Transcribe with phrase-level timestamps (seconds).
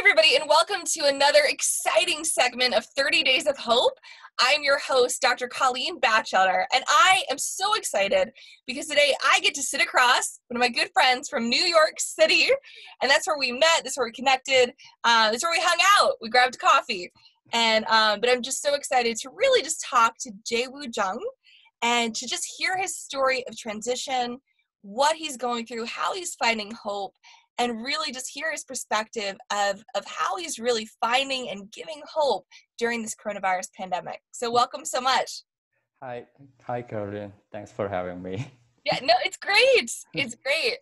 [0.00, 3.92] everybody, and welcome to another exciting segment of 30 Days of Hope.
[4.40, 5.46] I'm your host, Dr.
[5.46, 8.32] Colleen Batchelder, and I am so excited
[8.66, 11.96] because today I get to sit across one of my good friends from New York
[11.98, 12.48] City,
[13.02, 14.72] and that's where we met, that's where we connected,
[15.04, 17.12] uh, that's where we hung out, we grabbed coffee.
[17.52, 21.22] And um, but I'm just so excited to really just talk to Jae-woo Jung
[21.82, 24.38] and to just hear his story of transition,
[24.80, 27.12] what he's going through, how he's finding hope,
[27.58, 32.46] and really just hear his perspective of, of how he's really finding and giving hope
[32.78, 34.20] during this coronavirus pandemic.
[34.32, 34.54] So, mm.
[34.54, 35.42] welcome so much.
[36.02, 36.26] Hi,
[36.62, 37.32] hi, Caroline.
[37.52, 38.46] Thanks for having me.
[38.82, 39.92] Yeah, no, it's great.
[40.14, 40.78] It's great.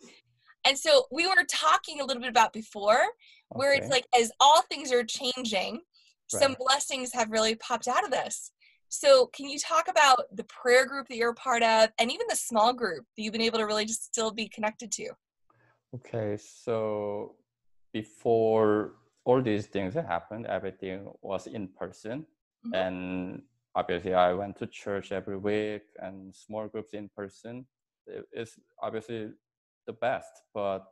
[0.65, 3.01] And so, we were talking a little bit about before,
[3.49, 3.83] where okay.
[3.83, 5.80] it's like as all things are changing,
[6.33, 6.43] right.
[6.43, 8.53] some blessings have really popped out of this.
[8.89, 12.27] So, can you talk about the prayer group that you're a part of, and even
[12.29, 15.11] the small group that you've been able to really just still be connected to?
[15.95, 17.37] Okay, so
[17.95, 18.93] before
[19.24, 22.26] all these things happened, everything was in person.
[22.66, 22.74] Mm-hmm.
[22.74, 23.43] And
[23.74, 27.66] obviously, I went to church every week and small groups in person.
[28.32, 29.30] It's obviously
[29.87, 30.85] the best, but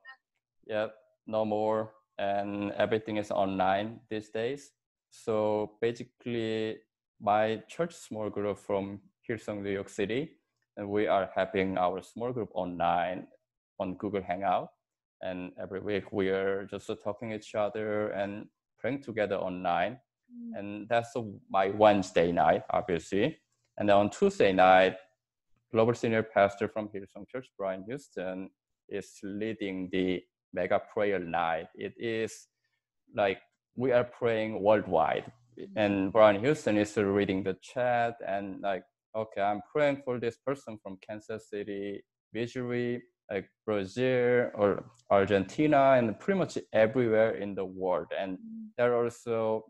[0.66, 0.88] yeah,
[1.26, 1.92] no more.
[2.18, 4.72] And everything is online these days.
[5.10, 6.78] So basically,
[7.20, 10.30] my church small group from Hillsong, New York City,
[10.78, 13.26] and we are having our small group online
[13.78, 14.70] on Google Hangout
[15.22, 18.46] and every week we are just talking each other and
[18.78, 19.98] praying together online.
[20.26, 20.58] Mm.
[20.58, 21.14] and that's
[21.48, 23.38] my wednesday night obviously.
[23.78, 24.96] And then on tuesday night
[25.72, 28.50] global senior pastor from hillsong church brian houston
[28.88, 30.22] is leading the
[30.52, 31.68] mega prayer night.
[31.74, 32.48] It is
[33.14, 33.38] like
[33.76, 35.30] we are praying worldwide.
[35.58, 35.68] Mm.
[35.76, 40.76] and brian houston is reading the chat and like okay i'm praying for this person
[40.82, 48.06] from kansas city missouri like Brazil or Argentina and pretty much everywhere in the world.
[48.18, 48.68] And mm.
[48.76, 49.64] they're also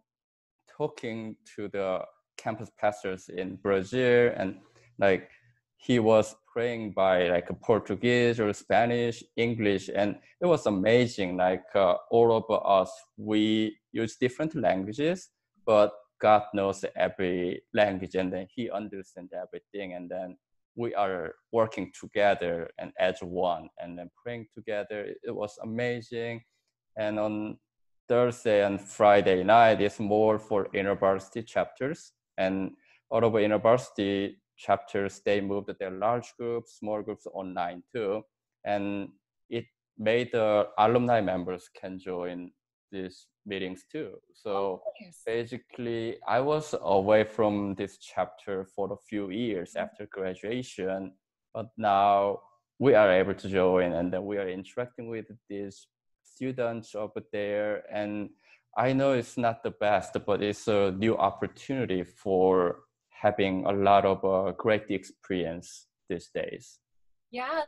[0.68, 2.00] talking to the
[2.36, 4.58] campus pastors in Brazil and
[4.98, 5.30] like
[5.78, 11.36] he was praying by like Portuguese or Spanish, English, and it was amazing.
[11.36, 15.28] Like uh, all of us, we use different languages,
[15.66, 19.92] but God knows every language, and then He understands everything.
[19.92, 20.38] And then
[20.76, 25.06] we are working together and as one and then praying together.
[25.24, 26.42] It was amazing.
[26.96, 27.58] And on
[28.08, 32.12] Thursday and Friday night is more for university chapters.
[32.38, 32.72] And
[33.10, 38.22] all of university chapters, they moved their large groups, small groups online too.
[38.64, 39.08] And
[39.48, 39.64] it
[39.98, 42.50] made the alumni members can join
[42.92, 44.18] these meetings too.
[44.34, 49.84] So oh, basically, I was away from this chapter for a few years mm-hmm.
[49.84, 51.12] after graduation,
[51.54, 52.40] but now
[52.78, 55.86] we are able to join and then we are interacting with these
[56.22, 57.84] students over there.
[57.92, 58.30] And
[58.76, 64.04] I know it's not the best, but it's a new opportunity for having a lot
[64.04, 66.78] of uh, great experience these days.
[67.30, 67.62] Yeah,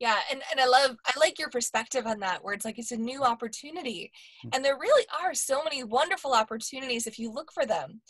[0.00, 2.92] yeah and, and i love i like your perspective on that where it's like it's
[2.92, 4.10] a new opportunity
[4.44, 4.50] mm.
[4.54, 8.00] and there really are so many wonderful opportunities if you look for them.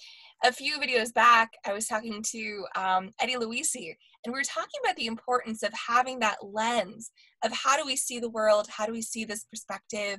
[0.43, 4.81] A few videos back i was talking to um, eddie luisi and we were talking
[4.85, 7.13] about the importance of having that lens
[7.45, 10.19] of how do we see the world how do we see this perspective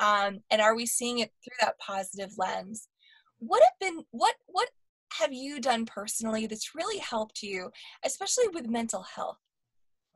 [0.00, 2.88] um, and are we seeing it through that positive lens?
[3.38, 4.68] What have been what what
[5.18, 7.68] have you done personally that's really helped you
[8.04, 9.38] especially with mental health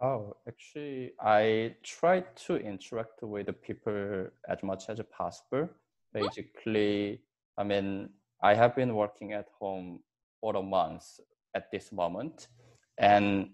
[0.05, 5.67] Oh, actually, I try to interact with the people as much as possible.
[6.15, 6.21] Hmm?
[6.21, 7.23] Basically,
[7.57, 8.11] I mean,
[8.43, 10.01] I have been working at home
[10.43, 11.05] for a month
[11.57, 12.49] at this moment,
[12.99, 13.49] and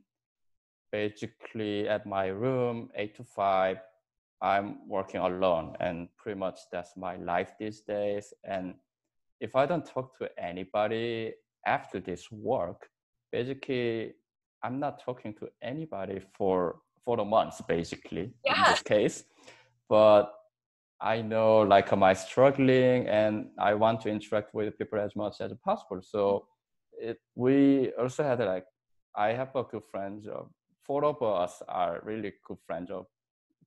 [0.90, 3.78] basically at my room, eight to five,
[4.42, 8.34] I'm working alone, and pretty much that's my life these days.
[8.42, 8.74] And
[9.40, 11.32] if I don't talk to anybody
[11.64, 12.88] after this work,
[13.30, 14.14] basically
[14.62, 18.58] I'm not talking to anybody for for the months basically yeah.
[18.58, 19.24] in this case.
[19.88, 20.32] But
[21.00, 25.40] I know like am I struggling and I want to interact with people as much
[25.40, 26.00] as possible.
[26.02, 26.46] So
[26.92, 28.66] it, we also had like
[29.16, 30.50] I have a good friends of
[30.86, 33.06] four of us are really good friends of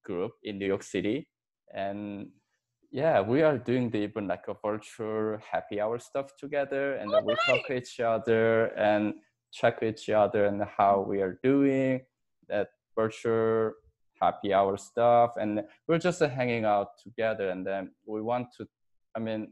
[0.04, 1.28] group in New York City
[1.74, 2.28] and
[2.92, 7.22] yeah we are doing the even like a virtual happy hour stuff together and oh,
[7.26, 7.46] we nice.
[7.48, 9.14] talk to each other and
[9.54, 12.02] check each other and how we are doing
[12.50, 13.72] that virtual
[14.22, 18.68] happy hour stuff and we're just hanging out together and then we want to
[19.16, 19.52] i mean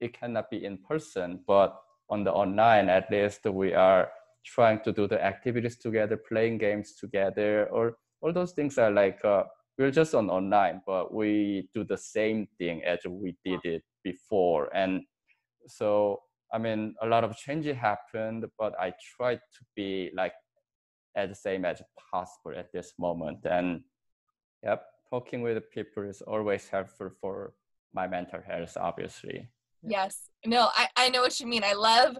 [0.00, 4.10] it cannot be in person but on the online at least we are
[4.44, 9.24] trying to do the activities together playing games together or all those things are like
[9.24, 9.42] uh,
[9.78, 14.68] we're just on online, but we do the same thing as we did it before.
[14.74, 15.02] And
[15.66, 16.11] so,
[16.62, 20.34] mean, a lot of changes happened, but I tried to be like
[21.16, 23.40] as the same as possible at this moment.
[23.44, 23.82] And
[24.62, 27.54] yep, talking with people is always helpful for
[27.92, 29.48] my mental health, obviously.
[29.82, 30.30] Yes.
[30.46, 31.64] No, I, I know what you mean.
[31.64, 32.16] I love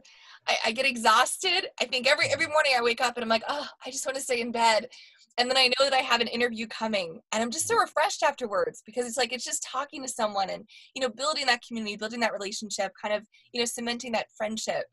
[0.46, 1.68] I, I get exhausted.
[1.80, 4.16] I think every every morning I wake up and I'm like, oh, I just want
[4.16, 4.88] to stay in bed.
[5.38, 8.22] And then I know that I have an interview coming and I'm just so refreshed
[8.22, 10.64] afterwards because it's like it's just talking to someone and
[10.94, 14.84] you know building that community, building that relationship, kind of, you know, cementing that friendship.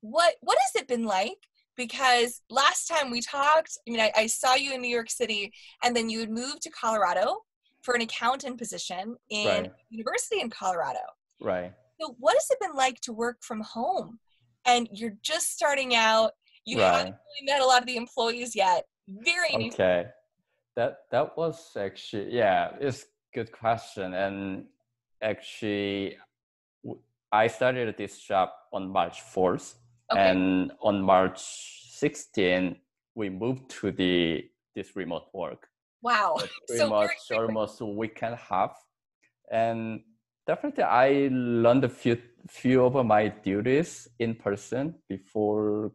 [0.00, 1.38] What what has it been like?
[1.76, 5.52] Because last time we talked, I mean I, I saw you in New York City
[5.82, 7.38] and then you had moved to Colorado
[7.82, 9.72] for an accountant position in right.
[9.88, 11.00] university in Colorado.
[11.40, 11.72] Right.
[12.00, 14.18] So what has it been like to work from home?
[14.66, 16.32] And you're just starting out.
[16.66, 16.86] You right.
[16.86, 18.84] haven't really met a lot of the employees yet.
[19.10, 20.06] Very okay.
[20.76, 24.14] That that was actually yeah, it's good question.
[24.14, 24.66] And
[25.20, 26.16] actually,
[27.32, 29.74] I started this job on March fourth,
[30.12, 30.30] okay.
[30.30, 31.40] and on March
[31.90, 32.76] 16,
[33.14, 35.68] we moved to the this remote work.
[36.02, 36.36] Wow.
[36.66, 38.76] pretty so much almost a week and a half.
[39.50, 40.00] And
[40.46, 42.16] definitely I learned a few
[42.48, 45.92] few of my duties in person before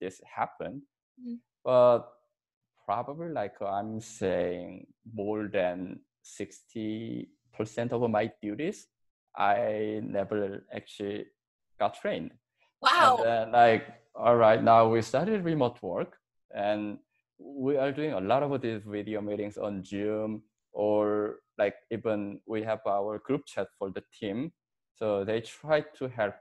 [0.00, 0.82] this happened.
[1.20, 1.36] Mm-hmm.
[1.64, 2.12] But
[2.84, 7.26] probably like I'm saying more than 60%
[7.92, 8.86] of my duties
[9.36, 11.26] I never actually
[11.78, 12.32] got trained.
[12.80, 13.20] Wow.
[13.22, 16.18] Then like, all right, now we started remote work
[16.54, 16.98] and
[17.38, 20.42] we are doing a lot of these video meetings on Zoom
[20.72, 24.52] or like even we have our group chat for the team.
[24.94, 26.34] So they try to help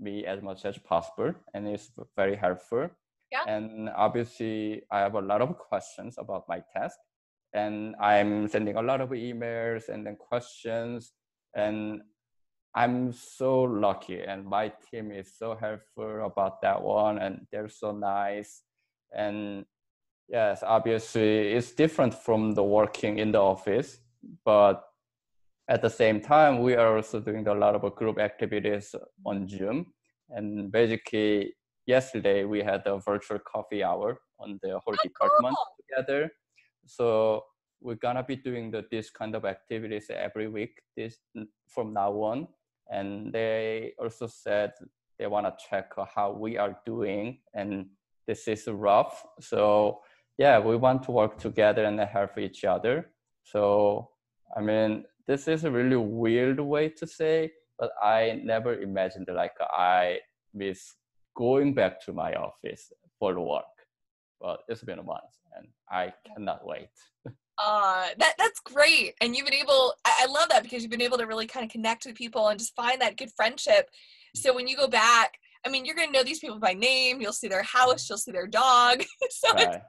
[0.00, 2.90] me as much as possible and it's very helpful.
[3.32, 3.44] Yeah.
[3.46, 6.96] And obviously I have a lot of questions about my task
[7.52, 11.12] and I'm sending a lot of emails and then questions
[11.56, 12.02] and
[12.74, 17.92] I'm so lucky and my team is so helpful about that one and they're so
[17.92, 18.62] nice
[19.14, 19.64] and
[20.32, 23.98] Yes, obviously it's different from the working in the office,
[24.46, 24.82] but
[25.68, 28.94] at the same time, we are also doing a lot of group activities
[29.26, 29.92] on Zoom.
[30.30, 31.52] And basically,
[31.86, 35.76] yesterday we had a virtual coffee hour on the whole oh, department cool.
[35.80, 36.30] together.
[36.86, 37.44] So
[37.80, 41.18] we're gonna be doing the, this kind of activities every week this
[41.68, 42.48] from now on.
[42.90, 44.72] And they also said
[45.18, 47.86] they wanna check how we are doing, and
[48.26, 49.24] this is rough.
[49.40, 50.00] So
[50.38, 53.10] yeah, we want to work together and help each other.
[53.44, 54.10] So,
[54.56, 59.52] I mean, this is a really weird way to say, but I never imagined like
[59.60, 60.18] I
[60.54, 60.94] miss
[61.34, 63.64] going back to my office for the work.
[64.40, 65.22] But it's been a month
[65.56, 66.88] and I cannot wait.
[67.58, 71.02] uh that that's great and you've been able I, I love that because you've been
[71.02, 73.90] able to really kind of connect with people and just find that good friendship
[74.34, 75.34] so when you go back
[75.66, 78.16] i mean you're going to know these people by name you'll see their house you'll
[78.16, 79.82] see their dog so right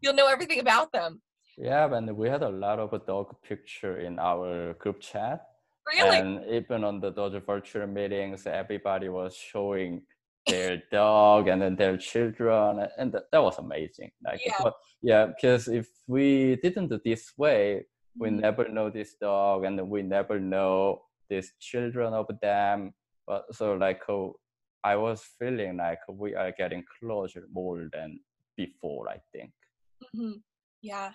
[0.00, 1.20] you'll know everything about them.
[1.56, 5.46] Yeah, and we had a lot of dog picture in our group chat.
[5.86, 6.18] Really?
[6.18, 10.02] And even on the those virtual meetings, everybody was showing
[10.46, 14.10] their dog and then their children, and that, that was amazing.
[14.24, 14.70] Like, yeah,
[15.02, 17.86] yeah, because if we didn't do this way,
[18.18, 18.40] we mm-hmm.
[18.40, 22.92] never know this dog, and we never know these children of them.
[23.26, 24.36] But so like, oh,
[24.82, 28.20] I was feeling like we are getting closer more than
[28.56, 29.08] before.
[29.08, 29.52] I think.
[30.16, 30.38] Mm-hmm.
[30.82, 31.10] Yeah,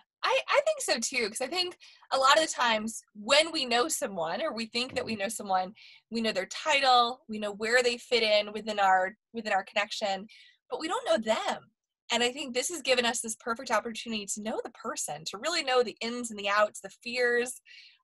[0.75, 1.25] think so too.
[1.25, 1.77] Because I think
[2.11, 5.29] a lot of the times when we know someone or we think that we know
[5.29, 5.73] someone,
[6.11, 10.27] we know their title, we know where they fit in within our within our connection,
[10.69, 11.63] but we don't know them.
[12.11, 15.39] And I think this has given us this perfect opportunity to know the person, to
[15.39, 17.61] really know the ins and the outs, the fears,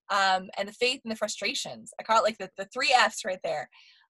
[0.10, 1.92] um, and the faith and the frustrations.
[2.00, 3.70] I call it like the, the three F's right there.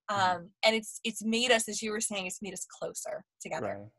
[0.09, 0.35] Mm-hmm.
[0.37, 3.67] Um, and it's it's made us, as you were saying, it's made us closer together.
[3.67, 3.91] Right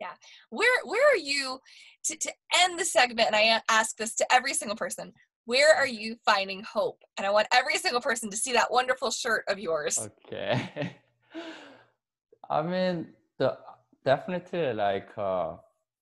[0.00, 0.14] yeah.
[0.50, 1.58] Where where are you
[2.04, 5.12] to, to end the segment and i ask this to every single person
[5.48, 7.00] where are you finding hope?
[7.16, 9.98] And i want every single person to see that wonderful shirt of yours.
[9.98, 10.92] Okay.
[12.50, 13.56] I mean the
[14.04, 15.56] definitely like uh,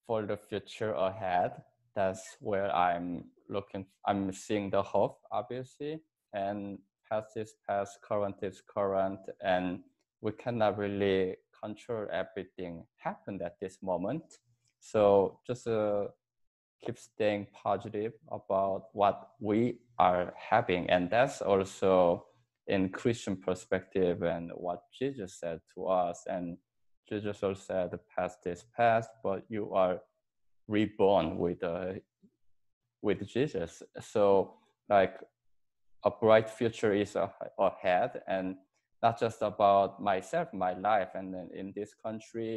[0.06, 1.52] for the future ahead
[1.94, 6.02] that's where i'm looking i'm seeing the hope obviously.
[6.32, 9.78] And past is past current is current and
[10.22, 14.22] we cannot really control everything happened at this moment.
[14.80, 16.06] So just uh,
[16.84, 20.88] keep staying positive about what we are having.
[20.90, 22.26] And that's also
[22.66, 26.24] in Christian perspective and what Jesus said to us.
[26.28, 26.58] And
[27.08, 30.00] Jesus also said the past is past, but you are
[30.68, 32.00] reborn with a
[33.02, 33.82] with Jesus.
[34.00, 34.54] So
[34.88, 35.20] like
[36.04, 37.16] a bright future is
[37.58, 38.56] ahead and
[39.06, 42.52] not just about myself, my life, and then in this country,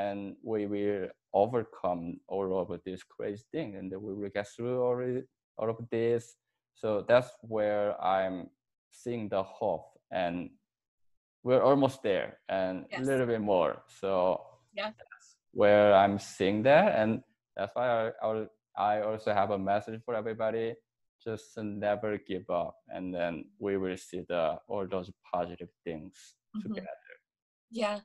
[0.00, 1.02] and we will
[1.42, 5.00] overcome all of this crazy thing, and we will get through all,
[5.58, 6.22] all of this.
[6.80, 8.36] So that's where I'm
[9.00, 10.36] seeing the hope, and
[11.44, 13.00] we're almost there, and yes.
[13.00, 13.72] a little bit more.
[14.00, 14.12] So
[14.78, 17.10] yeah, that's where I'm seeing that, and
[17.56, 18.46] that's why I,
[18.78, 20.74] I also have a message for everybody
[21.24, 26.12] just never give up and then we will see the all those positive things
[26.56, 26.74] mm-hmm.
[26.74, 26.88] together
[27.70, 28.00] yeah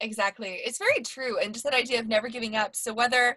[0.00, 3.36] exactly it's very true and just that idea of never giving up so whether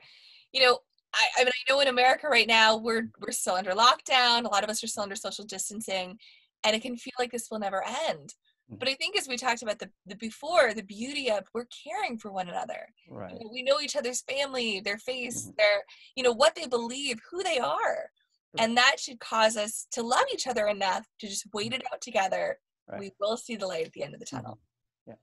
[0.52, 0.80] you know
[1.14, 4.50] I, I mean i know in america right now we're we're still under lockdown a
[4.50, 6.18] lot of us are still under social distancing
[6.66, 8.34] and it can feel like this will never end
[8.70, 8.78] mm-hmm.
[8.80, 12.18] but I think as we talked about the, the before, the beauty of we're caring
[12.18, 12.88] for one another.
[13.08, 13.34] Right.
[13.34, 15.52] You know, we know each other's family, their face, mm-hmm.
[15.60, 15.84] their,
[16.16, 18.10] you know, what they believe, who they are
[18.58, 22.02] and that should cause us to love each other enough to just wait it out
[22.02, 22.58] together.
[22.88, 23.00] Right.
[23.00, 24.60] we will see the light at the end of the tunnel.
[25.08, 25.14] Mm-hmm.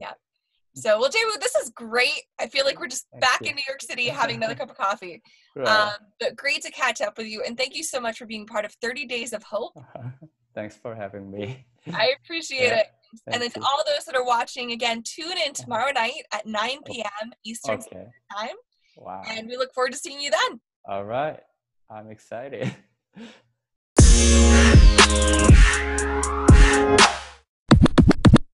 [0.00, 0.08] yeah.
[0.08, 0.12] Yeah.
[0.74, 2.22] So well jay this is great.
[2.40, 3.50] I feel like we're just thank back you.
[3.50, 5.22] in new york city having another cup of coffee.
[5.54, 5.68] Right.
[5.68, 8.46] um, but great to catch up with you and thank you so much for being
[8.46, 9.72] part of 30 days of hope.
[10.54, 11.64] Thanks for having me.
[11.92, 12.78] I appreciate yeah.
[12.78, 12.86] it.
[13.24, 16.46] Thank and then to all those that are watching again tune in tomorrow night at
[16.46, 18.06] 9 p.m eastern okay.
[18.36, 18.54] time
[18.96, 19.22] wow.
[19.28, 20.60] and we look forward to seeing you then.
[20.88, 21.40] All right
[21.90, 22.72] I'm excited.